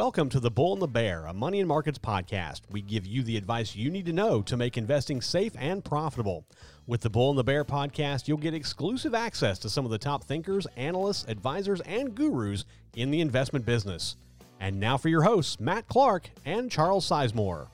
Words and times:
Welcome 0.00 0.30
to 0.30 0.40
The 0.40 0.50
Bull 0.50 0.72
and 0.72 0.80
the 0.80 0.88
Bear, 0.88 1.26
a 1.26 1.34
money 1.34 1.60
and 1.60 1.68
markets 1.68 1.98
podcast. 1.98 2.62
We 2.70 2.80
give 2.80 3.04
you 3.04 3.22
the 3.22 3.36
advice 3.36 3.76
you 3.76 3.90
need 3.90 4.06
to 4.06 4.14
know 4.14 4.40
to 4.40 4.56
make 4.56 4.78
investing 4.78 5.20
safe 5.20 5.52
and 5.58 5.84
profitable. 5.84 6.46
With 6.86 7.02
the 7.02 7.10
Bull 7.10 7.28
and 7.28 7.38
the 7.38 7.44
Bear 7.44 7.66
podcast, 7.66 8.26
you'll 8.26 8.38
get 8.38 8.54
exclusive 8.54 9.14
access 9.14 9.58
to 9.58 9.68
some 9.68 9.84
of 9.84 9.90
the 9.90 9.98
top 9.98 10.24
thinkers, 10.24 10.66
analysts, 10.74 11.28
advisors, 11.28 11.82
and 11.82 12.14
gurus 12.14 12.64
in 12.96 13.10
the 13.10 13.20
investment 13.20 13.66
business. 13.66 14.16
And 14.58 14.80
now 14.80 14.96
for 14.96 15.10
your 15.10 15.20
hosts, 15.20 15.60
Matt 15.60 15.86
Clark 15.86 16.30
and 16.46 16.70
Charles 16.70 17.06
Sizemore. 17.06 17.66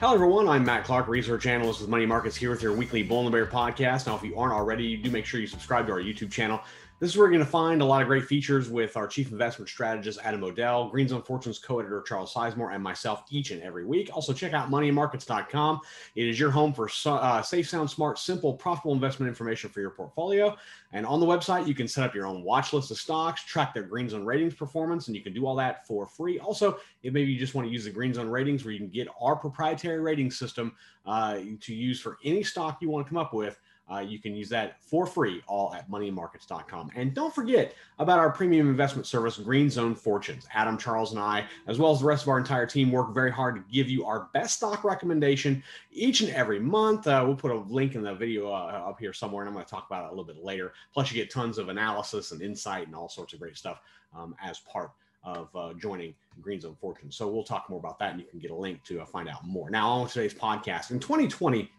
Hello, 0.00 0.12
everyone. 0.12 0.50
I'm 0.50 0.66
Matt 0.66 0.84
Clark, 0.84 1.08
research 1.08 1.46
analyst 1.46 1.80
with 1.80 1.88
Money 1.88 2.04
Markets, 2.04 2.36
here 2.36 2.50
with 2.50 2.60
your 2.60 2.74
weekly 2.74 3.02
Bull 3.02 3.20
and 3.20 3.28
the 3.28 3.30
Bear 3.30 3.46
podcast. 3.46 4.06
Now, 4.06 4.16
if 4.16 4.22
you 4.22 4.36
aren't 4.36 4.52
already, 4.52 4.98
do 4.98 5.10
make 5.10 5.24
sure 5.24 5.40
you 5.40 5.46
subscribe 5.46 5.86
to 5.86 5.92
our 5.94 6.00
YouTube 6.00 6.30
channel. 6.30 6.60
This 7.04 7.12
is 7.12 7.18
where 7.18 7.26
you're 7.26 7.36
going 7.36 7.44
to 7.44 7.50
find 7.50 7.82
a 7.82 7.84
lot 7.84 8.00
of 8.00 8.08
great 8.08 8.24
features 8.24 8.70
with 8.70 8.96
our 8.96 9.06
chief 9.06 9.30
investment 9.30 9.68
strategist, 9.68 10.18
Adam 10.24 10.42
O'Dell, 10.42 10.88
Green 10.88 11.06
Zone 11.06 11.20
Fortunes 11.20 11.58
co 11.58 11.78
editor, 11.78 12.00
Charles 12.00 12.32
Sizemore, 12.32 12.74
and 12.74 12.82
myself 12.82 13.24
each 13.28 13.50
and 13.50 13.60
every 13.62 13.84
week. 13.84 14.08
Also, 14.14 14.32
check 14.32 14.54
out 14.54 14.70
moneymarkets.com. 14.70 15.80
It 16.14 16.26
is 16.26 16.40
your 16.40 16.50
home 16.50 16.72
for 16.72 16.88
uh, 17.04 17.42
safe, 17.42 17.68
sound, 17.68 17.90
smart, 17.90 18.18
simple, 18.18 18.54
profitable 18.54 18.94
investment 18.94 19.28
information 19.28 19.68
for 19.68 19.82
your 19.82 19.90
portfolio. 19.90 20.56
And 20.92 21.04
on 21.04 21.20
the 21.20 21.26
website, 21.26 21.66
you 21.66 21.74
can 21.74 21.88
set 21.88 22.04
up 22.04 22.14
your 22.14 22.24
own 22.24 22.42
watch 22.42 22.72
list 22.72 22.90
of 22.90 22.96
stocks, 22.96 23.44
track 23.44 23.74
their 23.74 23.82
Green 23.82 24.08
Zone 24.08 24.24
ratings 24.24 24.54
performance, 24.54 25.08
and 25.08 25.14
you 25.14 25.20
can 25.20 25.34
do 25.34 25.44
all 25.44 25.56
that 25.56 25.86
for 25.86 26.06
free. 26.06 26.38
Also, 26.38 26.78
if 27.02 27.12
maybe 27.12 27.30
you 27.30 27.38
just 27.38 27.54
want 27.54 27.68
to 27.68 27.70
use 27.70 27.84
the 27.84 27.90
Green 27.90 28.14
Zone 28.14 28.30
ratings, 28.30 28.64
where 28.64 28.72
you 28.72 28.78
can 28.78 28.88
get 28.88 29.08
our 29.20 29.36
proprietary 29.36 30.00
rating 30.00 30.30
system 30.30 30.74
uh, 31.04 31.34
to 31.60 31.74
use 31.74 32.00
for 32.00 32.16
any 32.24 32.42
stock 32.42 32.78
you 32.80 32.88
want 32.88 33.06
to 33.06 33.10
come 33.10 33.18
up 33.18 33.34
with 33.34 33.60
uh, 33.92 33.98
you 33.98 34.18
can 34.18 34.34
use 34.34 34.48
that 34.48 34.80
for 34.80 35.06
free, 35.06 35.42
all 35.46 35.74
at 35.74 35.90
moneymarkets.com. 35.90 36.90
And 36.96 37.12
don't 37.12 37.34
forget 37.34 37.74
about 37.98 38.18
our 38.18 38.30
premium 38.30 38.68
investment 38.68 39.06
service, 39.06 39.36
Green 39.36 39.68
Zone 39.68 39.94
Fortunes. 39.94 40.46
Adam, 40.54 40.78
Charles, 40.78 41.12
and 41.12 41.20
I, 41.20 41.44
as 41.66 41.78
well 41.78 41.92
as 41.92 42.00
the 42.00 42.06
rest 42.06 42.22
of 42.22 42.28
our 42.28 42.38
entire 42.38 42.66
team, 42.66 42.90
work 42.90 43.12
very 43.12 43.30
hard 43.30 43.56
to 43.56 43.72
give 43.72 43.90
you 43.90 44.06
our 44.06 44.28
best 44.32 44.56
stock 44.56 44.84
recommendation 44.84 45.62
each 45.92 46.22
and 46.22 46.30
every 46.30 46.58
month. 46.58 47.06
Uh, 47.06 47.22
we'll 47.26 47.36
put 47.36 47.50
a 47.50 47.58
link 47.58 47.94
in 47.94 48.02
the 48.02 48.14
video 48.14 48.48
uh, 48.48 48.84
up 48.88 48.98
here 48.98 49.12
somewhere, 49.12 49.42
and 49.42 49.48
I'm 49.48 49.54
going 49.54 49.66
to 49.66 49.70
talk 49.70 49.86
about 49.86 50.04
it 50.04 50.06
a 50.06 50.10
little 50.10 50.24
bit 50.24 50.42
later. 50.42 50.72
Plus, 50.94 51.12
you 51.12 51.20
get 51.20 51.30
tons 51.30 51.58
of 51.58 51.68
analysis 51.68 52.32
and 52.32 52.40
insight 52.40 52.86
and 52.86 52.96
all 52.96 53.08
sorts 53.10 53.34
of 53.34 53.40
great 53.40 53.56
stuff 53.56 53.80
um, 54.16 54.34
as 54.42 54.60
part 54.60 54.92
of 55.24 55.54
uh, 55.54 55.74
joining 55.74 56.14
Green 56.40 56.60
Zone 56.60 56.76
Fortunes. 56.80 57.16
So 57.16 57.28
we'll 57.28 57.44
talk 57.44 57.68
more 57.68 57.78
about 57.78 57.98
that, 57.98 58.12
and 58.12 58.20
you 58.20 58.26
can 58.26 58.38
get 58.38 58.50
a 58.50 58.56
link 58.56 58.82
to 58.84 59.00
uh, 59.00 59.04
find 59.04 59.28
out 59.28 59.46
more. 59.46 59.70
Now, 59.70 59.90
on 59.90 60.08
today's 60.08 60.34
podcast, 60.34 60.90
in 60.90 61.00
2020, 61.00 61.70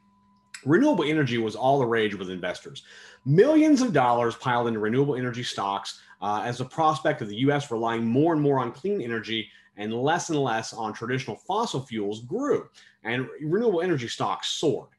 renewable 0.66 1.03
energy 1.03 1.38
was 1.38 1.55
all 1.55 1.80
the 1.80 1.85
rage 1.85 2.16
with 2.16 2.30
investors. 2.30 2.83
Millions 3.25 3.81
of 3.81 3.94
dollars 3.94 4.35
piled 4.35 4.67
into 4.67 4.80
renewable 4.80 5.16
energy 5.16 5.44
stocks 5.44 6.02
uh, 6.21 6.41
as 6.44 6.58
the 6.58 6.66
prospect 6.66 7.21
of 7.21 7.27
the 7.27 7.35
U.S. 7.38 7.71
relying 7.71 8.05
more 8.05 8.33
and 8.33 8.41
more 8.41 8.59
on 8.59 8.71
clean 8.71 9.02
energy 9.02 9.49
and 9.77 9.93
less 9.93 10.30
and 10.30 10.39
less 10.39 10.73
on 10.73 10.93
traditional 10.93 11.36
fossil 11.36 11.81
fuels 11.81 12.21
grew, 12.21 12.69
and 13.03 13.27
renewable 13.41 13.81
energy 13.81 14.08
stocks 14.08 14.47
soared. 14.47 14.89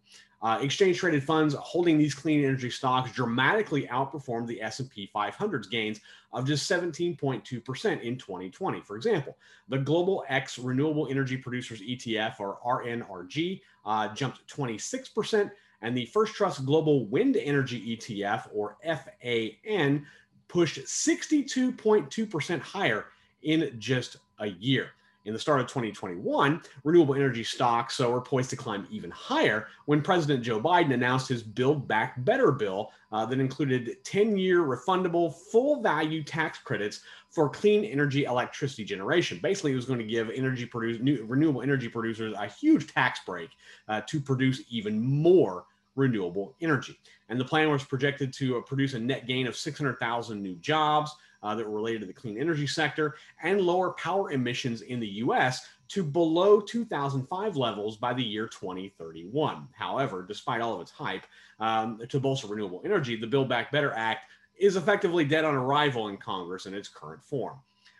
Uh, 0.42 0.58
exchange 0.60 0.98
traded 0.98 1.24
funds 1.24 1.54
holding 1.54 1.96
these 1.96 2.14
clean 2.14 2.44
energy 2.44 2.68
stocks 2.68 3.10
dramatically 3.12 3.86
outperformed 3.86 4.46
the 4.46 4.60
S&P 4.60 5.10
500's 5.14 5.66
gains 5.66 6.00
of 6.32 6.46
just 6.46 6.70
17.2% 6.70 8.02
in 8.02 8.18
2020. 8.18 8.80
For 8.82 8.96
example, 8.96 9.38
the 9.68 9.78
Global 9.78 10.24
X 10.28 10.58
Renewable 10.58 11.08
Energy 11.08 11.38
Producers 11.38 11.80
ETF, 11.80 12.38
or 12.38 12.58
RNRG, 12.64 13.62
uh, 13.86 14.12
jumped 14.14 14.46
26%, 14.48 15.50
and 15.82 15.96
the 15.96 16.06
First 16.06 16.34
Trust 16.34 16.66
Global 16.66 17.06
Wind 17.06 17.36
Energy 17.36 17.96
ETF, 17.96 18.48
or 18.52 18.76
FAN, 18.84 20.04
pushed 20.48 20.78
62.2% 20.78 22.60
higher 22.60 23.06
in 23.42 23.74
just 23.78 24.16
a 24.40 24.48
year. 24.48 24.90
In 25.26 25.32
the 25.32 25.40
start 25.40 25.60
of 25.60 25.66
2021, 25.66 26.62
renewable 26.84 27.16
energy 27.16 27.42
stocks 27.42 27.98
were 27.98 28.20
poised 28.20 28.50
to 28.50 28.56
climb 28.56 28.86
even 28.92 29.10
higher 29.10 29.66
when 29.86 30.00
President 30.00 30.44
Joe 30.44 30.60
Biden 30.60 30.94
announced 30.94 31.28
his 31.28 31.42
Build 31.42 31.88
Back 31.88 32.24
Better 32.24 32.52
bill 32.52 32.92
uh, 33.10 33.26
that 33.26 33.40
included 33.40 34.04
10 34.04 34.38
year 34.38 34.60
refundable 34.60 35.34
full 35.34 35.82
value 35.82 36.22
tax 36.22 36.58
credits 36.58 37.00
for 37.28 37.50
clean 37.50 37.84
energy 37.84 38.24
electricity 38.24 38.84
generation. 38.84 39.40
Basically, 39.42 39.72
it 39.72 39.76
was 39.76 39.84
going 39.84 39.98
to 39.98 40.04
give 40.04 40.30
energy 40.30 40.64
produce, 40.64 41.02
new, 41.02 41.24
renewable 41.24 41.60
energy 41.60 41.88
producers 41.88 42.32
a 42.38 42.46
huge 42.46 42.86
tax 42.86 43.18
break 43.26 43.50
uh, 43.88 44.02
to 44.02 44.20
produce 44.20 44.62
even 44.70 45.04
more 45.04 45.64
renewable 45.96 46.54
energy. 46.60 46.96
And 47.30 47.40
the 47.40 47.44
plan 47.44 47.68
was 47.68 47.82
projected 47.82 48.32
to 48.34 48.58
uh, 48.58 48.60
produce 48.60 48.94
a 48.94 49.00
net 49.00 49.26
gain 49.26 49.48
of 49.48 49.56
600,000 49.56 50.40
new 50.40 50.54
jobs 50.56 51.10
uh, 51.42 51.54
that 51.54 51.66
were 51.66 51.74
related 51.74 52.00
to 52.00 52.06
the 52.06 52.12
clean 52.12 52.38
energy 52.38 52.66
sector 52.66 53.16
and 53.42 53.60
lower 53.60 53.92
power 53.92 54.30
emissions 54.30 54.82
in 54.82 55.00
the 55.00 55.08
US 55.08 55.66
to 55.88 56.02
below 56.02 56.60
2005 56.60 57.56
levels 57.56 57.96
by 57.96 58.12
the 58.12 58.22
year 58.22 58.48
2031. 58.48 59.68
However, 59.72 60.24
despite 60.26 60.60
all 60.60 60.74
of 60.74 60.80
its 60.80 60.90
hype 60.90 61.24
um, 61.60 62.00
to 62.08 62.20
bolster 62.20 62.48
renewable 62.48 62.82
energy, 62.84 63.16
the 63.16 63.26
Build 63.26 63.48
Back 63.48 63.70
Better 63.70 63.92
Act 63.92 64.26
is 64.58 64.76
effectively 64.76 65.24
dead 65.24 65.44
on 65.44 65.54
arrival 65.54 66.08
in 66.08 66.16
Congress 66.16 66.66
in 66.66 66.74
its 66.74 66.88
current 66.88 67.22
form. 67.22 67.58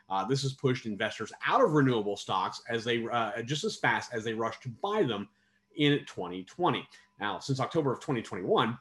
Uh, 0.09 0.25
this 0.25 0.43
has 0.43 0.53
pushed 0.53 0.87
investors 0.87 1.33
out 1.47 1.61
of 1.61 1.73
renewable 1.73 2.17
stocks 2.17 2.63
as 2.69 2.85
they 2.85 3.05
uh, 3.11 3.43
just 3.43 3.65
as 3.65 3.77
fast 3.77 4.13
as 4.13 4.25
they 4.25 4.33
rushed 4.33 4.63
to 4.63 4.69
buy 4.69 5.03
them 5.03 5.29
in 5.77 5.99
2020. 6.07 6.87
Now, 7.21 7.39
since 7.39 7.61
October 7.61 7.93
of 7.93 8.01
2021, 8.01 8.79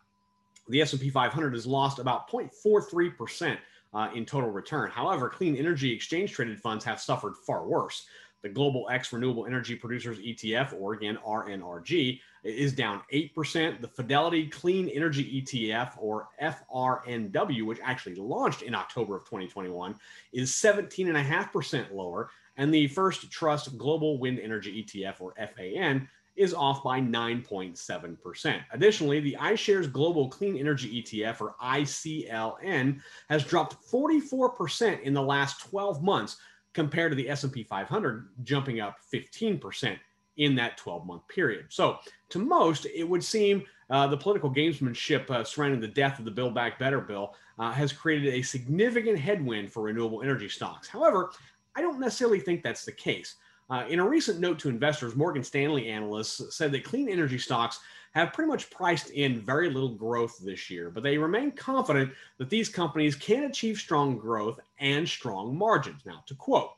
the 0.69 0.81
S&P 0.81 1.09
500 1.09 1.53
has 1.53 1.66
lost 1.66 1.99
about 1.99 2.29
0.43 2.29 3.17
percent 3.17 3.59
uh, 3.95 4.09
in 4.13 4.25
total 4.25 4.51
return. 4.51 4.91
However, 4.91 5.29
clean 5.29 5.56
energy 5.56 5.91
exchange 5.91 6.33
traded 6.33 6.59
funds 6.59 6.83
have 6.85 7.00
suffered 7.00 7.35
far 7.38 7.66
worse. 7.66 8.06
The 8.44 8.50
Global 8.50 8.88
X 8.91 9.11
Renewable 9.11 9.47
Energy 9.47 9.75
Producers 9.75 10.19
ETF, 10.19 10.79
or 10.79 10.94
again 10.94 11.17
RNRG, 11.25 12.19
is 12.44 12.73
down 12.73 13.01
8%. 13.11 13.81
The 13.81 13.88
Fidelity 13.88 14.47
Clean 14.47 14.88
Energy 14.89 15.41
ETF, 15.41 15.94
or 15.97 16.28
FRNW, 16.39 17.66
which 17.66 17.79
actually 17.81 18.16
launched 18.16 18.61
in 18.61 18.75
October 18.75 19.16
of 19.16 19.23
2021, 19.23 19.95
is 20.31 20.51
17.5% 20.51 21.91
lower. 21.91 22.29
And 22.57 22.72
the 22.72 22.88
First 22.89 23.31
Trust 23.31 23.78
Global 23.79 24.19
Wind 24.19 24.39
Energy 24.39 24.84
ETF, 24.84 25.22
or 25.22 25.34
FAN, 25.55 26.07
is 26.35 26.53
off 26.53 26.84
by 26.84 27.00
9.7%. 27.00 28.62
Additionally, 28.72 29.19
the 29.19 29.38
iShares 29.40 29.91
Global 29.91 30.29
Clean 30.29 30.57
Energy 30.57 31.01
ETF, 31.01 31.41
or 31.41 31.56
ICLN, 31.63 33.00
has 33.29 33.44
dropped 33.44 33.78
44% 33.90 35.01
in 35.01 35.13
the 35.13 35.22
last 35.22 35.62
12 35.69 36.03
months 36.03 36.38
compared 36.73 37.12
to 37.12 37.16
the 37.16 37.29
S&P 37.29 37.63
500, 37.63 38.29
jumping 38.44 38.81
up 38.81 38.97
15% 39.13 39.97
in 40.38 40.56
that 40.56 40.78
12-month 40.78 41.28
period. 41.29 41.66
So, 41.69 41.97
to 42.29 42.40
most, 42.40 42.85
it 42.94 43.07
would 43.07 43.23
seem 43.23 43.63
uh, 43.90 44.07
the 44.07 44.17
political 44.17 44.53
gamesmanship 44.53 45.29
uh, 45.29 45.44
surrounding 45.44 45.79
the 45.79 45.88
death 45.88 46.19
of 46.19 46.25
the 46.25 46.31
Build 46.31 46.53
Back 46.53 46.78
Better 46.78 47.00
bill 47.00 47.35
uh, 47.59 47.72
has 47.72 47.94
created 47.94 48.34
a 48.34 48.41
significant 48.41 49.17
headwind 49.17 49.72
for 49.72 49.84
renewable 49.84 50.22
energy 50.22 50.50
stocks. 50.50 50.88
However, 50.88 51.31
I 51.75 51.81
don't 51.81 52.00
necessarily 52.00 52.40
think 52.40 52.63
that's 52.63 52.85
the 52.85 52.91
case. 52.91 53.35
Uh, 53.70 53.84
in 53.90 54.00
a 54.00 54.08
recent 54.08 54.40
note 54.40 54.59
to 54.59 54.70
investors, 54.70 55.16
Morgan 55.16 55.44
Stanley 55.44 55.90
analysts 55.90 56.56
said 56.56 56.72
that 56.72 56.84
clean 56.84 57.09
energy 57.09 57.40
stocks 57.40 57.80
have 58.12 58.31
pretty 58.31 58.48
much 58.48 58.70
priced 58.70 59.09
in 59.09 59.42
very 59.42 59.70
little 59.70 59.90
growth 59.90 60.38
this 60.38 60.70
year, 60.70 60.90
but 60.90 61.03
they 61.03 61.18
remain 61.18 61.52
confident 61.52 62.14
that 62.38 62.50
these 62.50 62.70
companies 62.70 63.16
can 63.16 63.46
achieve 63.46 63.78
strong 63.78 64.18
growth 64.18 64.59
and 64.80 65.08
strong 65.08 65.58
margins. 65.58 66.06
Now, 66.06 66.24
to 66.28 66.36
quote, 66.36 66.72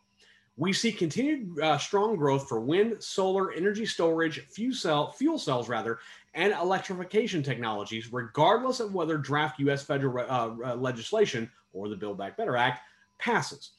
we 0.56 0.74
see 0.74 0.92
continued 0.92 1.60
uh, 1.60 1.78
strong 1.78 2.16
growth 2.16 2.50
for 2.50 2.60
wind, 2.60 3.04
solar, 3.04 3.52
energy 3.52 3.86
storage, 3.86 4.40
fuel, 4.48 4.74
cell, 4.74 5.12
fuel 5.12 5.38
cells, 5.38 5.70
rather, 5.70 6.00
and 6.34 6.54
electrification 6.54 7.44
technologies, 7.44 8.12
regardless 8.12 8.80
of 8.80 8.96
whether 8.96 9.18
draft 9.18 9.60
U.S. 9.60 9.84
federal 9.84 10.26
uh, 10.28 10.72
uh, 10.72 10.76
legislation 10.76 11.52
or 11.74 11.90
the 11.90 11.96
Build 11.96 12.18
Back 12.18 12.38
Better 12.38 12.58
Act 12.58 12.82
passes 13.20 13.72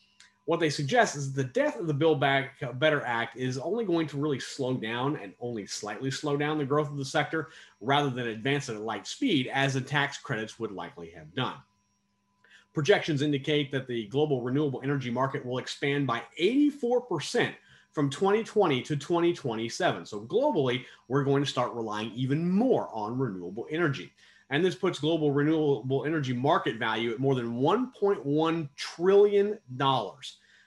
what 0.48 0.60
they 0.60 0.70
suggest 0.70 1.14
is 1.14 1.30
the 1.30 1.44
death 1.44 1.78
of 1.78 1.86
the 1.86 1.92
Build 1.92 2.20
Back 2.20 2.54
uh, 2.62 2.72
Better 2.72 3.02
Act 3.04 3.36
is 3.36 3.58
only 3.58 3.84
going 3.84 4.06
to 4.06 4.16
really 4.16 4.40
slow 4.40 4.72
down 4.78 5.16
and 5.16 5.34
only 5.40 5.66
slightly 5.66 6.10
slow 6.10 6.38
down 6.38 6.56
the 6.56 6.64
growth 6.64 6.88
of 6.88 6.96
the 6.96 7.04
sector 7.04 7.50
rather 7.82 8.08
than 8.08 8.28
advance 8.28 8.70
it 8.70 8.74
at 8.74 8.80
light 8.80 9.06
speed, 9.06 9.50
as 9.52 9.74
the 9.74 9.80
tax 9.82 10.16
credits 10.16 10.58
would 10.58 10.72
likely 10.72 11.10
have 11.10 11.34
done. 11.34 11.56
Projections 12.72 13.20
indicate 13.20 13.70
that 13.72 13.86
the 13.86 14.06
global 14.06 14.40
renewable 14.40 14.80
energy 14.82 15.10
market 15.10 15.44
will 15.44 15.58
expand 15.58 16.06
by 16.06 16.22
84% 16.40 17.52
from 17.92 18.08
2020 18.08 18.80
to 18.80 18.96
2027. 18.96 20.06
So, 20.06 20.22
globally, 20.22 20.86
we're 21.08 21.24
going 21.24 21.44
to 21.44 21.50
start 21.50 21.74
relying 21.74 22.10
even 22.12 22.50
more 22.50 22.88
on 22.94 23.18
renewable 23.18 23.66
energy. 23.70 24.14
And 24.50 24.64
this 24.64 24.74
puts 24.74 24.98
global 24.98 25.30
renewable 25.30 26.04
energy 26.04 26.32
market 26.32 26.76
value 26.76 27.12
at 27.12 27.18
more 27.18 27.34
than 27.34 27.60
$1.1 27.60 28.68
trillion. 28.76 29.58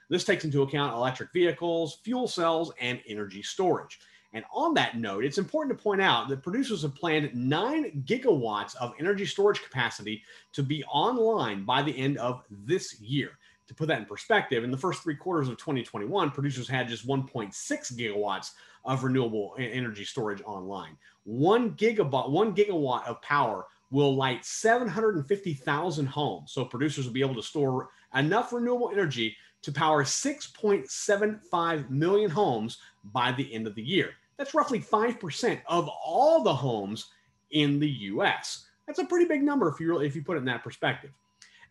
This 0.10 0.24
takes 0.24 0.46
into 0.46 0.62
account 0.62 0.94
electric 0.94 1.32
vehicles, 1.34 2.00
fuel 2.04 2.28
cells, 2.28 2.72
and 2.80 3.02
energy 3.08 3.42
storage. 3.42 4.00
And 4.34 4.46
on 4.54 4.74
that 4.76 4.98
note, 4.98 5.26
it's 5.26 5.38
important 5.38 5.78
to 5.78 5.84
point 5.84 6.02
out 6.02 6.30
that 6.30 6.44
producers 6.44 6.84
have 6.84 6.96
planned 6.96 7.34
9 7.34 8.04
gigawatts 8.06 8.76
of 8.76 8.94
energy 9.00 9.26
storage 9.26 9.62
capacity 9.62 10.24
to 10.54 10.64
be 10.64 10.84
online 10.86 11.66
by 11.66 11.82
the 11.82 11.98
end 11.98 12.18
of 12.18 12.44
this 12.50 13.00
year. 13.02 13.32
To 13.72 13.76
put 13.76 13.88
that 13.88 14.00
in 14.00 14.06
perspective, 14.06 14.66
in 14.66 14.72
the 14.72 14.78
first 14.78 15.02
three 15.02 15.16
quarters 15.16 15.48
of 15.48 15.56
2021, 15.56 16.32
producers 16.32 16.68
had 16.68 16.90
just 16.90 17.08
1.6 17.08 17.54
gigawatts 17.94 18.52
of 18.84 19.06
renewable 19.06 19.56
energy 19.58 20.04
storage 20.04 20.42
online. 20.42 20.98
One 21.24 21.72
gigawatt, 21.76 22.32
one 22.32 22.54
gigawatt 22.54 23.08
of 23.08 23.22
power 23.22 23.68
will 23.90 24.14
light 24.14 24.44
750,000 24.44 26.06
homes. 26.06 26.52
So 26.52 26.66
producers 26.66 27.06
will 27.06 27.14
be 27.14 27.22
able 27.22 27.36
to 27.36 27.42
store 27.42 27.92
enough 28.14 28.52
renewable 28.52 28.90
energy 28.92 29.38
to 29.62 29.72
power 29.72 30.04
6.75 30.04 31.90
million 31.90 32.30
homes 32.30 32.78
by 33.06 33.32
the 33.32 33.54
end 33.54 33.68
of 33.68 33.76
the 33.76 33.84
year. 33.84 34.10
That's 34.38 34.54
roughly 34.54 34.82
5% 34.82 35.62
of 35.68 35.88
all 35.88 36.44
the 36.44 36.54
homes 36.54 37.06
in 37.52 37.80
the 37.80 37.90
US. 37.90 38.66
That's 38.86 39.00
a 39.00 39.06
pretty 39.06 39.30
big 39.30 39.44
number 39.44 39.70
if 39.70 39.80
you 39.80 39.88
really, 39.88 40.08
if 40.08 40.16
you 40.18 40.24
put 40.24 40.36
it 40.36 40.40
in 40.40 40.46
that 40.48 40.62
perspective. 40.62 41.12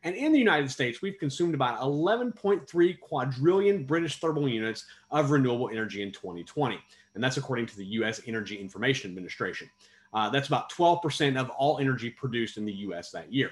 And 0.03 0.17
in 0.17 0.33
the 0.33 0.39
United 0.39 0.71
States, 0.71 1.03
we've 1.03 1.19
consumed 1.19 1.55
about 1.55 1.81
11.3 1.81 3.01
quadrillion 3.01 3.85
British 3.85 4.19
thermal 4.19 4.49
units 4.49 4.87
of 5.11 5.31
renewable 5.31 5.69
energy 5.69 6.03
in 6.03 6.11
2020. 6.11 6.79
And 7.15 7.23
that's 7.23 7.37
according 7.37 7.67
to 7.67 7.77
the 7.77 7.85
US 7.85 8.21
Energy 8.27 8.57
Information 8.57 9.11
Administration. 9.11 9.69
Uh, 10.15 10.31
that's 10.31 10.49
about 10.49 10.71
12% 10.73 11.39
of 11.39 11.51
all 11.51 11.79
energy 11.79 12.11
produced 12.11 12.57
in 12.57 12.65
the 12.65 12.73
US 12.73 13.11
that 13.11 13.33
year. 13.33 13.51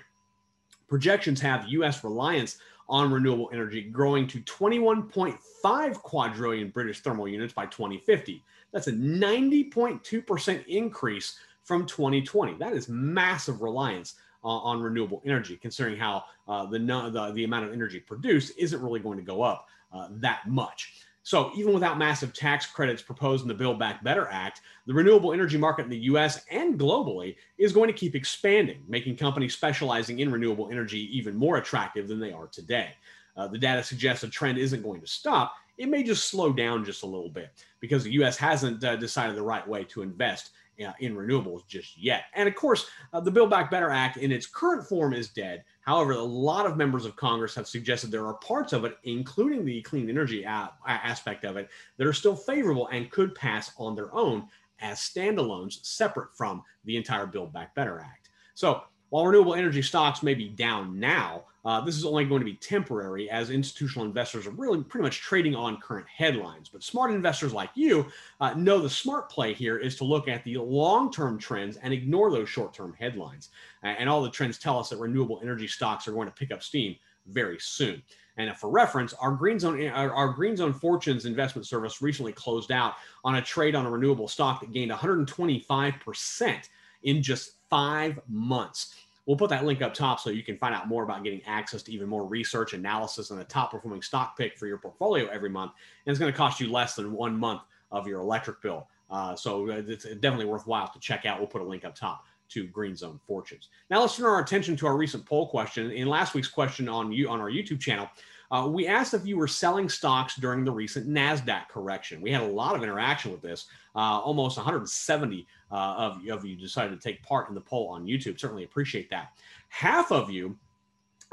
Projections 0.88 1.40
have 1.40 1.68
US 1.68 2.02
reliance 2.02 2.58
on 2.88 3.12
renewable 3.12 3.50
energy 3.52 3.82
growing 3.82 4.26
to 4.26 4.40
21.5 4.40 5.94
quadrillion 5.96 6.70
British 6.70 7.00
thermal 7.00 7.28
units 7.28 7.52
by 7.52 7.66
2050. 7.66 8.42
That's 8.72 8.86
a 8.86 8.92
90.2% 8.92 10.66
increase 10.66 11.38
from 11.62 11.84
2020. 11.84 12.54
That 12.54 12.72
is 12.72 12.88
massive 12.88 13.60
reliance 13.60 14.14
on 14.50 14.80
renewable 14.80 15.22
energy, 15.24 15.56
considering 15.56 15.96
how 15.96 16.24
uh, 16.48 16.66
the, 16.66 16.78
the, 16.78 17.32
the 17.34 17.44
amount 17.44 17.66
of 17.66 17.72
energy 17.72 18.00
produced 18.00 18.52
isn't 18.58 18.82
really 18.82 19.00
going 19.00 19.18
to 19.18 19.24
go 19.24 19.42
up 19.42 19.68
uh, 19.92 20.08
that 20.10 20.48
much. 20.48 20.94
So, 21.22 21.50
even 21.54 21.74
without 21.74 21.98
massive 21.98 22.32
tax 22.32 22.64
credits 22.64 23.02
proposed 23.02 23.42
in 23.42 23.48
the 23.48 23.54
Build 23.54 23.78
Back 23.78 24.02
Better 24.02 24.28
Act, 24.30 24.62
the 24.86 24.94
renewable 24.94 25.34
energy 25.34 25.58
market 25.58 25.84
in 25.84 25.90
the 25.90 25.98
US 25.98 26.42
and 26.50 26.78
globally 26.78 27.36
is 27.58 27.70
going 27.70 27.88
to 27.88 27.92
keep 27.92 28.14
expanding, 28.14 28.82
making 28.88 29.16
companies 29.16 29.52
specializing 29.52 30.20
in 30.20 30.32
renewable 30.32 30.70
energy 30.70 31.14
even 31.14 31.36
more 31.36 31.58
attractive 31.58 32.08
than 32.08 32.18
they 32.18 32.32
are 32.32 32.46
today. 32.46 32.92
Uh, 33.36 33.46
the 33.46 33.58
data 33.58 33.82
suggests 33.82 34.24
a 34.24 34.28
trend 34.28 34.56
isn't 34.56 34.82
going 34.82 35.02
to 35.02 35.06
stop. 35.06 35.54
It 35.76 35.90
may 35.90 36.02
just 36.02 36.28
slow 36.28 36.50
down 36.50 36.82
just 36.82 37.02
a 37.02 37.06
little 37.06 37.28
bit 37.28 37.50
because 37.78 38.04
the 38.04 38.12
US 38.22 38.38
hasn't 38.38 38.82
uh, 38.82 38.96
decided 38.96 39.36
the 39.36 39.42
right 39.42 39.68
way 39.68 39.84
to 39.84 40.00
invest 40.00 40.52
uh, 40.84 40.92
in 41.00 41.14
renewables 41.14 41.66
just 41.66 41.96
yet. 41.98 42.24
And 42.34 42.48
of 42.48 42.54
course, 42.54 42.86
uh, 43.12 43.20
the 43.20 43.30
Build 43.30 43.50
Back 43.50 43.70
Better 43.70 43.90
Act 43.90 44.16
in 44.16 44.32
its 44.32 44.46
current 44.46 44.86
form 44.86 45.12
is 45.12 45.28
dead. 45.28 45.64
However, 45.80 46.12
a 46.12 46.22
lot 46.22 46.66
of 46.66 46.76
members 46.76 47.04
of 47.04 47.16
Congress 47.16 47.54
have 47.54 47.66
suggested 47.66 48.10
there 48.10 48.26
are 48.26 48.34
parts 48.34 48.72
of 48.72 48.84
it, 48.84 48.98
including 49.04 49.64
the 49.64 49.82
clean 49.82 50.08
energy 50.08 50.44
a- 50.44 50.72
aspect 50.86 51.44
of 51.44 51.56
it, 51.56 51.68
that 51.96 52.06
are 52.06 52.12
still 52.12 52.36
favorable 52.36 52.88
and 52.88 53.10
could 53.10 53.34
pass 53.34 53.72
on 53.78 53.94
their 53.94 54.14
own 54.14 54.46
as 54.80 54.98
standalones 54.98 55.84
separate 55.84 56.36
from 56.36 56.62
the 56.84 56.96
entire 56.96 57.26
Build 57.26 57.52
Back 57.52 57.74
Better 57.74 57.98
Act. 58.00 58.30
So 58.54 58.82
while 59.10 59.26
renewable 59.26 59.54
energy 59.54 59.82
stocks 59.82 60.22
may 60.22 60.34
be 60.34 60.48
down 60.48 61.00
now, 61.00 61.44
uh, 61.64 61.80
this 61.80 61.96
is 61.96 62.04
only 62.04 62.24
going 62.24 62.40
to 62.40 62.44
be 62.44 62.54
temporary 62.54 63.28
as 63.30 63.50
institutional 63.50 64.06
investors 64.06 64.46
are 64.46 64.52
really 64.52 64.82
pretty 64.82 65.02
much 65.02 65.20
trading 65.20 65.54
on 65.54 65.80
current 65.80 66.06
headlines. 66.08 66.68
But 66.68 66.82
smart 66.82 67.10
investors 67.10 67.52
like 67.52 67.70
you 67.74 68.06
uh, 68.40 68.54
know 68.54 68.78
the 68.80 68.90
smart 68.90 69.28
play 69.28 69.52
here 69.52 69.76
is 69.76 69.96
to 69.96 70.04
look 70.04 70.28
at 70.28 70.44
the 70.44 70.58
long 70.58 71.10
term 71.10 71.38
trends 71.38 71.76
and 71.78 71.92
ignore 71.92 72.30
those 72.30 72.48
short 72.48 72.72
term 72.72 72.94
headlines. 72.98 73.50
And 73.82 74.08
all 74.08 74.22
the 74.22 74.30
trends 74.30 74.58
tell 74.58 74.78
us 74.78 74.88
that 74.90 74.98
renewable 74.98 75.40
energy 75.42 75.66
stocks 75.66 76.08
are 76.08 76.12
going 76.12 76.28
to 76.28 76.34
pick 76.34 76.52
up 76.52 76.62
steam 76.62 76.96
very 77.26 77.58
soon. 77.60 78.02
And 78.38 78.56
for 78.56 78.70
reference, 78.70 79.12
our 79.14 79.32
Green 79.32 79.58
Zone 79.58 79.84
our 79.88 80.28
Green 80.28 80.56
Zone 80.56 80.72
Fortunes 80.72 81.26
investment 81.26 81.66
service 81.66 82.00
recently 82.00 82.32
closed 82.32 82.70
out 82.70 82.94
on 83.24 83.34
a 83.34 83.42
trade 83.42 83.74
on 83.74 83.84
a 83.84 83.90
renewable 83.90 84.28
stock 84.28 84.60
that 84.60 84.72
gained 84.72 84.92
125% 84.92 86.68
in 87.02 87.22
just 87.22 87.52
five 87.68 88.18
months. 88.28 88.94
We'll 89.28 89.36
put 89.36 89.50
that 89.50 89.66
link 89.66 89.82
up 89.82 89.92
top 89.92 90.20
so 90.20 90.30
you 90.30 90.42
can 90.42 90.56
find 90.56 90.74
out 90.74 90.88
more 90.88 91.02
about 91.04 91.22
getting 91.22 91.42
access 91.44 91.82
to 91.82 91.92
even 91.92 92.08
more 92.08 92.24
research, 92.24 92.72
analysis, 92.72 93.30
and 93.30 93.38
a 93.38 93.44
top 93.44 93.70
performing 93.72 94.00
stock 94.00 94.38
pick 94.38 94.56
for 94.56 94.66
your 94.66 94.78
portfolio 94.78 95.26
every 95.26 95.50
month. 95.50 95.72
And 96.06 96.10
it's 96.10 96.18
going 96.18 96.32
to 96.32 96.36
cost 96.36 96.60
you 96.60 96.72
less 96.72 96.94
than 96.94 97.12
one 97.12 97.36
month 97.36 97.60
of 97.92 98.06
your 98.06 98.20
electric 98.20 98.62
bill. 98.62 98.88
Uh, 99.10 99.36
so 99.36 99.70
uh, 99.70 99.82
it's 99.86 100.04
definitely 100.04 100.46
worthwhile 100.46 100.88
to 100.88 100.98
check 100.98 101.26
out. 101.26 101.38
We'll 101.38 101.46
put 101.46 101.60
a 101.60 101.64
link 101.64 101.84
up 101.84 101.94
top 101.94 102.24
to 102.50 102.66
Green 102.66 102.96
Zone 102.96 103.20
Fortunes. 103.26 103.68
Now 103.90 104.00
let's 104.00 104.16
turn 104.16 104.26
our 104.26 104.40
attention 104.40 104.76
to 104.76 104.86
our 104.86 104.96
recent 104.96 105.24
poll 105.26 105.48
question. 105.48 105.90
In 105.90 106.08
last 106.08 106.34
week's 106.34 106.48
question 106.48 106.88
on 106.88 107.12
you 107.12 107.28
on 107.28 107.40
our 107.40 107.50
YouTube 107.50 107.80
channel, 107.80 108.08
uh, 108.50 108.68
we 108.70 108.86
asked 108.86 109.12
if 109.12 109.26
you 109.26 109.36
were 109.36 109.46
selling 109.46 109.88
stocks 109.88 110.36
during 110.36 110.64
the 110.64 110.72
recent 110.72 111.06
NASDAQ 111.08 111.68
correction. 111.68 112.20
We 112.22 112.32
had 112.32 112.42
a 112.42 112.46
lot 112.46 112.74
of 112.74 112.82
interaction 112.82 113.30
with 113.30 113.42
this. 113.42 113.66
Uh, 113.94 114.20
almost 114.20 114.56
170 114.56 115.46
uh, 115.70 115.74
of, 115.74 116.26
of 116.28 116.44
you 116.44 116.56
decided 116.56 116.98
to 116.98 117.08
take 117.08 117.22
part 117.22 117.48
in 117.48 117.54
the 117.54 117.60
poll 117.60 117.88
on 117.88 118.06
YouTube. 118.06 118.40
Certainly 118.40 118.64
appreciate 118.64 119.10
that. 119.10 119.32
Half 119.68 120.12
of 120.12 120.30
you 120.30 120.56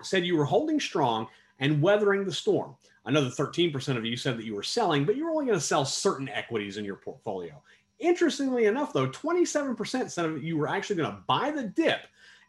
said 0.04 0.26
you 0.26 0.36
were 0.36 0.46
holding 0.46 0.80
strong 0.80 1.28
and 1.60 1.82
weathering 1.82 2.26
the 2.26 2.34
storm. 2.34 2.76
Another 3.06 3.30
13% 3.30 3.98
of 3.98 4.04
you 4.04 4.18
said 4.18 4.38
that 4.38 4.46
you 4.46 4.56
were 4.56 4.64
selling, 4.64 5.06
but 5.06 5.16
you 5.16 5.26
were 5.26 5.32
only 5.32 5.46
going 5.46 5.58
to 5.58 5.66
sell 5.66 5.86
certain 5.86 6.28
equities 6.30 6.78
in 6.78 6.84
your 6.84 6.96
portfolio. 6.96 7.62
Interestingly 8.00 8.65
enough, 8.65 8.94
though, 8.94 9.07
27% 9.07 10.12
said 10.12 10.36
that 10.36 10.44
you 10.44 10.57
were 10.57 10.68
actually 10.68 10.97
going 10.97 11.12
to 11.12 11.21
buy 11.27 11.51
the 11.51 11.63
dip, 11.63 12.01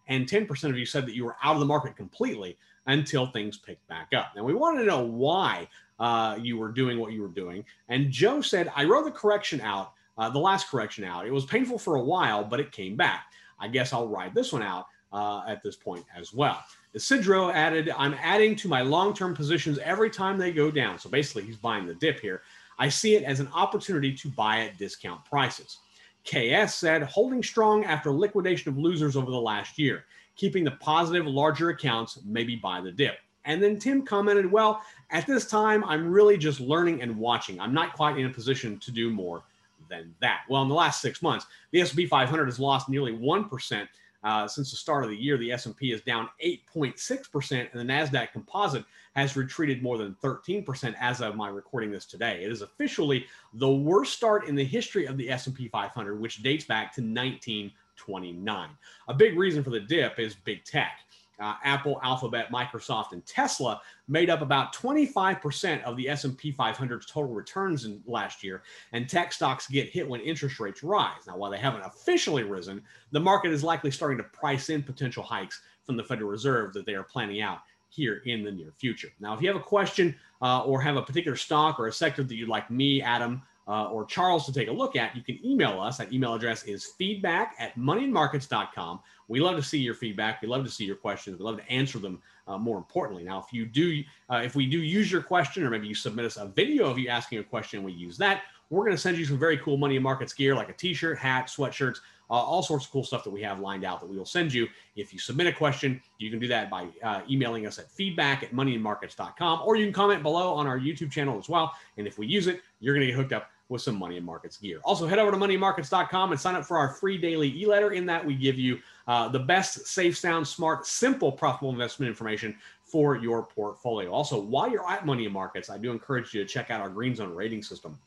and 0.08 0.26
10% 0.26 0.64
of 0.64 0.76
you 0.76 0.86
said 0.86 1.06
that 1.06 1.14
you 1.14 1.24
were 1.24 1.36
out 1.42 1.54
of 1.54 1.60
the 1.60 1.66
market 1.66 1.96
completely 1.96 2.56
until 2.86 3.26
things 3.26 3.56
picked 3.56 3.86
back 3.88 4.08
up. 4.14 4.32
Now, 4.36 4.44
we 4.44 4.54
wanted 4.54 4.80
to 4.80 4.86
know 4.86 5.04
why 5.04 5.68
uh, 5.98 6.38
you 6.40 6.56
were 6.56 6.70
doing 6.70 6.98
what 6.98 7.12
you 7.12 7.22
were 7.22 7.28
doing. 7.28 7.64
And 7.88 8.10
Joe 8.10 8.40
said, 8.40 8.70
I 8.74 8.84
wrote 8.84 9.04
the 9.04 9.10
correction 9.10 9.60
out, 9.60 9.92
uh, 10.18 10.30
the 10.30 10.38
last 10.38 10.68
correction 10.68 11.04
out. 11.04 11.26
It 11.26 11.32
was 11.32 11.44
painful 11.44 11.78
for 11.78 11.96
a 11.96 12.02
while, 12.02 12.44
but 12.44 12.60
it 12.60 12.72
came 12.72 12.96
back. 12.96 13.26
I 13.58 13.68
guess 13.68 13.92
I'll 13.92 14.08
ride 14.08 14.34
this 14.34 14.52
one 14.52 14.62
out 14.62 14.86
uh, 15.12 15.42
at 15.46 15.62
this 15.62 15.76
point 15.76 16.04
as 16.16 16.32
well. 16.32 16.62
Isidro 16.94 17.50
added, 17.50 17.92
I'm 17.96 18.14
adding 18.14 18.56
to 18.56 18.68
my 18.68 18.82
long 18.82 19.14
term 19.14 19.34
positions 19.34 19.78
every 19.78 20.10
time 20.10 20.38
they 20.38 20.52
go 20.52 20.70
down. 20.70 20.98
So 20.98 21.08
basically, 21.08 21.42
he's 21.42 21.56
buying 21.56 21.86
the 21.86 21.94
dip 21.94 22.20
here. 22.20 22.42
I 22.78 22.88
see 22.88 23.14
it 23.14 23.24
as 23.24 23.40
an 23.40 23.48
opportunity 23.54 24.12
to 24.14 24.28
buy 24.28 24.60
at 24.60 24.78
discount 24.78 25.24
prices. 25.24 25.78
KS 26.24 26.74
said, 26.74 27.02
holding 27.04 27.42
strong 27.42 27.84
after 27.84 28.10
liquidation 28.10 28.70
of 28.70 28.78
losers 28.78 29.16
over 29.16 29.30
the 29.30 29.40
last 29.40 29.78
year 29.78 30.04
keeping 30.36 30.64
the 30.64 30.70
positive, 30.72 31.26
larger 31.26 31.70
accounts 31.70 32.18
maybe 32.24 32.56
buy 32.56 32.80
the 32.80 32.92
dip. 32.92 33.18
And 33.44 33.62
then 33.62 33.78
Tim 33.78 34.02
commented, 34.02 34.50
Well, 34.50 34.82
at 35.10 35.26
this 35.26 35.46
time, 35.46 35.84
I'm 35.84 36.10
really 36.10 36.36
just 36.36 36.60
learning 36.60 37.02
and 37.02 37.16
watching. 37.16 37.60
I'm 37.60 37.74
not 37.74 37.94
quite 37.94 38.18
in 38.18 38.26
a 38.26 38.30
position 38.30 38.78
to 38.80 38.90
do 38.90 39.10
more 39.10 39.42
than 39.88 40.14
that. 40.20 40.42
Well, 40.48 40.62
in 40.62 40.68
the 40.68 40.74
last 40.74 41.00
six 41.00 41.22
months, 41.22 41.46
the 41.70 41.80
S&P 41.80 42.06
500 42.06 42.44
has 42.46 42.58
lost 42.58 42.88
nearly 42.88 43.12
1%. 43.12 43.88
Uh, 44.26 44.48
since 44.48 44.72
the 44.72 44.76
start 44.76 45.04
of 45.04 45.10
the 45.10 45.16
year, 45.16 45.38
the 45.38 45.52
S&P 45.52 45.92
is 45.92 46.00
down 46.00 46.28
8.6%, 46.44 47.72
and 47.72 47.80
the 47.80 47.92
Nasdaq 47.92 48.32
Composite 48.32 48.84
has 49.14 49.36
retreated 49.36 49.84
more 49.84 49.96
than 49.96 50.16
13% 50.20 50.96
as 51.00 51.20
of 51.20 51.36
my 51.36 51.48
recording 51.48 51.92
this 51.92 52.06
today. 52.06 52.42
It 52.42 52.50
is 52.50 52.60
officially 52.60 53.26
the 53.54 53.70
worst 53.70 54.14
start 54.14 54.48
in 54.48 54.56
the 54.56 54.64
history 54.64 55.06
of 55.06 55.16
the 55.16 55.30
S&P 55.30 55.68
500, 55.68 56.20
which 56.20 56.42
dates 56.42 56.64
back 56.64 56.92
to 56.96 57.02
1929. 57.02 58.68
A 59.06 59.14
big 59.14 59.38
reason 59.38 59.62
for 59.62 59.70
the 59.70 59.78
dip 59.78 60.18
is 60.18 60.34
big 60.34 60.64
tech. 60.64 61.02
Uh, 61.38 61.54
Apple, 61.64 62.00
Alphabet, 62.02 62.50
Microsoft, 62.50 63.12
and 63.12 63.24
Tesla 63.26 63.80
made 64.08 64.30
up 64.30 64.40
about 64.40 64.74
25% 64.74 65.82
of 65.82 65.96
the 65.96 66.08
S&P 66.08 66.52
500's 66.52 67.06
total 67.06 67.32
returns 67.32 67.84
in 67.84 68.02
last 68.06 68.42
year, 68.42 68.62
and 68.92 69.08
tech 69.08 69.32
stocks 69.32 69.66
get 69.68 69.88
hit 69.88 70.08
when 70.08 70.20
interest 70.20 70.58
rates 70.60 70.82
rise. 70.82 71.26
Now, 71.26 71.36
while 71.36 71.50
they 71.50 71.58
haven't 71.58 71.82
officially 71.82 72.42
risen, 72.42 72.82
the 73.12 73.20
market 73.20 73.52
is 73.52 73.62
likely 73.62 73.90
starting 73.90 74.18
to 74.18 74.24
price 74.24 74.70
in 74.70 74.82
potential 74.82 75.22
hikes 75.22 75.60
from 75.84 75.96
the 75.96 76.04
Federal 76.04 76.30
Reserve 76.30 76.72
that 76.72 76.86
they 76.86 76.94
are 76.94 77.04
planning 77.04 77.42
out 77.42 77.60
here 77.88 78.22
in 78.26 78.42
the 78.42 78.50
near 78.50 78.72
future. 78.76 79.08
Now, 79.20 79.34
if 79.34 79.40
you 79.40 79.48
have 79.48 79.56
a 79.56 79.60
question 79.60 80.14
uh, 80.42 80.62
or 80.62 80.80
have 80.80 80.96
a 80.96 81.02
particular 81.02 81.36
stock 81.36 81.78
or 81.78 81.86
a 81.86 81.92
sector 81.92 82.22
that 82.22 82.34
you'd 82.34 82.48
like 82.48 82.70
me, 82.70 83.02
Adam, 83.02 83.42
uh, 83.68 83.90
or 83.90 84.04
Charles 84.04 84.46
to 84.46 84.52
take 84.52 84.68
a 84.68 84.72
look 84.72 84.96
at, 84.96 85.16
you 85.16 85.22
can 85.22 85.38
email 85.44 85.80
us. 85.80 85.98
That 85.98 86.12
email 86.12 86.34
address 86.34 86.62
is 86.64 86.84
feedback 86.84 87.54
at 87.58 87.76
moneyandmarkets.com. 87.76 89.00
We 89.28 89.40
love 89.40 89.56
to 89.56 89.62
see 89.62 89.78
your 89.78 89.94
feedback. 89.94 90.40
We 90.40 90.48
love 90.48 90.64
to 90.64 90.70
see 90.70 90.84
your 90.84 90.96
questions. 90.96 91.38
We 91.38 91.44
love 91.44 91.56
to 91.58 91.68
answer 91.70 91.98
them 91.98 92.22
uh, 92.46 92.58
more 92.58 92.78
importantly. 92.78 93.24
Now, 93.24 93.40
if 93.40 93.52
you 93.52 93.66
do, 93.66 94.02
uh, 94.30 94.42
if 94.44 94.54
we 94.54 94.66
do 94.66 94.78
use 94.78 95.10
your 95.10 95.22
question, 95.22 95.64
or 95.64 95.70
maybe 95.70 95.88
you 95.88 95.94
submit 95.94 96.24
us 96.24 96.36
a 96.36 96.46
video 96.46 96.88
of 96.88 96.98
you 96.98 97.08
asking 97.08 97.38
a 97.38 97.44
question, 97.44 97.82
we 97.82 97.92
use 97.92 98.16
that. 98.18 98.42
We're 98.70 98.84
going 98.84 98.96
to 98.96 99.00
send 99.00 99.16
you 99.16 99.24
some 99.24 99.38
very 99.38 99.58
cool 99.58 99.76
Money 99.76 99.96
and 99.96 100.02
Markets 100.02 100.32
gear 100.32 100.54
like 100.54 100.68
a 100.68 100.72
t 100.72 100.92
shirt, 100.92 101.18
hat, 101.18 101.46
sweatshirts, 101.46 101.98
uh, 102.28 102.34
all 102.34 102.62
sorts 102.62 102.86
of 102.86 102.90
cool 102.90 103.04
stuff 103.04 103.22
that 103.24 103.30
we 103.30 103.42
have 103.42 103.60
lined 103.60 103.84
out 103.84 104.00
that 104.00 104.06
we 104.06 104.16
will 104.16 104.24
send 104.24 104.52
you. 104.52 104.66
If 104.96 105.12
you 105.12 105.18
submit 105.18 105.46
a 105.46 105.52
question, 105.52 106.00
you 106.18 106.30
can 106.30 106.40
do 106.40 106.48
that 106.48 106.68
by 106.68 106.88
uh, 107.02 107.20
emailing 107.30 107.66
us 107.66 107.78
at 107.78 107.90
feedback 107.90 108.42
at 108.42 108.52
moneyandmarkets.com, 108.52 109.62
or 109.64 109.76
you 109.76 109.86
can 109.86 109.92
comment 109.92 110.22
below 110.22 110.52
on 110.54 110.66
our 110.66 110.78
YouTube 110.78 111.10
channel 111.10 111.38
as 111.38 111.48
well. 111.48 111.72
And 111.96 112.06
if 112.06 112.18
we 112.18 112.26
use 112.26 112.48
it, 112.48 112.62
you're 112.80 112.94
going 112.94 113.06
to 113.06 113.12
get 113.12 113.16
hooked 113.16 113.32
up 113.32 113.50
with 113.68 113.82
some 113.82 113.96
money 113.96 114.16
and 114.16 114.24
markets 114.24 114.58
gear. 114.58 114.80
Also, 114.84 115.06
head 115.06 115.18
over 115.18 115.30
to 115.30 115.36
moneymarkets.com 115.36 116.30
and 116.30 116.40
sign 116.40 116.54
up 116.54 116.64
for 116.64 116.78
our 116.78 116.88
free 116.88 117.18
daily 117.18 117.48
e 117.48 117.66
letter. 117.66 117.92
In 117.92 118.06
that, 118.06 118.24
we 118.24 118.34
give 118.34 118.58
you 118.58 118.78
uh, 119.08 119.28
the 119.28 119.38
best, 119.38 119.86
safe, 119.86 120.16
sound, 120.16 120.46
smart, 120.46 120.86
simple, 120.86 121.32
profitable 121.32 121.70
investment 121.70 122.08
information 122.08 122.56
for 122.84 123.16
your 123.16 123.42
portfolio. 123.42 124.12
Also, 124.12 124.40
while 124.40 124.70
you're 124.70 124.88
at 124.88 125.04
Money 125.04 125.24
and 125.24 125.34
Markets, 125.34 125.68
I 125.68 125.78
do 125.78 125.90
encourage 125.90 126.32
you 126.32 126.42
to 126.42 126.48
check 126.48 126.70
out 126.70 126.80
our 126.80 126.88
Green 126.88 127.14
Zone 127.14 127.34
rating 127.34 127.62
system. 127.62 127.98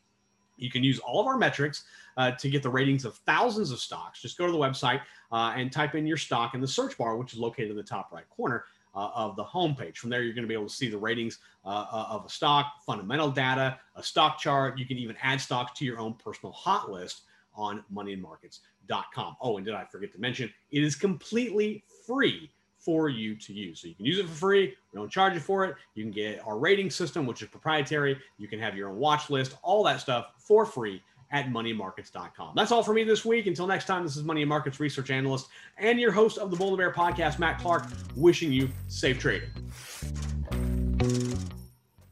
You 0.57 0.69
can 0.69 0.83
use 0.83 0.99
all 0.99 1.21
of 1.21 1.27
our 1.27 1.37
metrics 1.37 1.85
uh, 2.17 2.31
to 2.31 2.49
get 2.49 2.63
the 2.63 2.69
ratings 2.69 3.05
of 3.05 3.15
thousands 3.15 3.71
of 3.71 3.79
stocks. 3.79 4.21
Just 4.21 4.37
go 4.37 4.45
to 4.45 4.51
the 4.51 4.57
website 4.57 5.01
uh, 5.31 5.53
and 5.55 5.71
type 5.71 5.95
in 5.95 6.05
your 6.05 6.17
stock 6.17 6.53
in 6.53 6.61
the 6.61 6.67
search 6.67 6.97
bar, 6.97 7.15
which 7.17 7.33
is 7.33 7.39
located 7.39 7.71
in 7.71 7.77
the 7.77 7.83
top 7.83 8.11
right 8.11 8.29
corner 8.29 8.65
uh, 8.95 9.09
of 9.15 9.35
the 9.35 9.43
homepage. 9.43 9.97
From 9.97 10.09
there, 10.09 10.23
you're 10.23 10.33
going 10.33 10.43
to 10.43 10.47
be 10.47 10.53
able 10.53 10.67
to 10.67 10.73
see 10.73 10.89
the 10.89 10.97
ratings 10.97 11.39
uh, 11.65 11.85
uh, 11.91 12.07
of 12.09 12.25
a 12.25 12.29
stock, 12.29 12.73
fundamental 12.85 13.29
data, 13.29 13.77
a 13.95 14.03
stock 14.03 14.39
chart. 14.39 14.77
You 14.77 14.85
can 14.85 14.97
even 14.97 15.15
add 15.21 15.41
stocks 15.41 15.77
to 15.79 15.85
your 15.85 15.99
own 15.99 16.13
personal 16.13 16.51
hot 16.53 16.91
list 16.91 17.21
on 17.55 17.83
moneyandmarkets.com. 17.93 19.35
Oh, 19.41 19.57
and 19.57 19.65
did 19.65 19.75
I 19.75 19.85
forget 19.85 20.11
to 20.13 20.19
mention, 20.19 20.51
it 20.71 20.83
is 20.83 20.95
completely 20.95 21.83
free 22.05 22.51
for 22.77 23.09
you 23.09 23.35
to 23.35 23.53
use. 23.53 23.81
So 23.81 23.87
you 23.89 23.95
can 23.95 24.05
use 24.05 24.19
it 24.19 24.27
for 24.27 24.35
free. 24.35 24.73
We 24.93 24.97
don't 24.97 25.11
charge 25.11 25.33
you 25.33 25.41
for 25.41 25.65
it. 25.65 25.75
You 25.95 26.03
can 26.03 26.11
get 26.11 26.41
our 26.47 26.57
rating 26.57 26.89
system, 26.89 27.25
which 27.25 27.41
is 27.41 27.49
proprietary. 27.49 28.17
You 28.37 28.47
can 28.47 28.59
have 28.59 28.75
your 28.75 28.89
own 28.89 28.97
watch 28.97 29.29
list, 29.29 29.57
all 29.61 29.83
that 29.83 29.99
stuff 29.99 30.27
for 30.37 30.65
free 30.65 31.01
at 31.31 31.49
moneymarkets.com. 31.49 32.53
That's 32.55 32.71
all 32.71 32.83
for 32.83 32.93
me 32.93 33.03
this 33.03 33.23
week. 33.23 33.47
Until 33.47 33.67
next 33.67 33.85
time, 33.85 34.03
this 34.03 34.15
is 34.15 34.23
Money 34.23 34.41
and 34.41 34.49
Markets 34.49 34.79
research 34.79 35.09
analyst 35.11 35.47
and 35.77 35.99
your 35.99 36.11
host 36.11 36.37
of 36.37 36.51
the 36.51 36.57
Bull 36.57 36.69
and 36.69 36.77
Bear 36.77 36.91
podcast, 36.91 37.39
Matt 37.39 37.59
Clark, 37.59 37.85
wishing 38.15 38.51
you 38.51 38.69
safe 38.87 39.19
trading. 39.19 39.49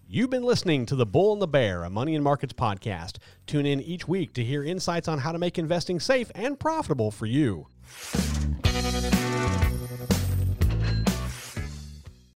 You've 0.09 0.29
been 0.29 0.43
listening 0.43 0.85
to 0.85 0.95
The 0.95 1.05
Bull 1.05 1.33
and 1.33 1.41
the 1.41 1.47
Bear, 1.47 1.83
a 1.83 1.89
Money 1.89 2.15
and 2.15 2.23
Markets 2.23 2.53
podcast. 2.53 3.17
Tune 3.45 3.65
in 3.65 3.81
each 3.81 4.07
week 4.07 4.33
to 4.33 4.43
hear 4.43 4.63
insights 4.63 5.07
on 5.07 5.19
how 5.19 5.31
to 5.31 5.37
make 5.37 5.59
investing 5.59 5.99
safe 5.99 6.31
and 6.33 6.57
profitable 6.57 7.11
for 7.11 7.25
you. 7.25 7.67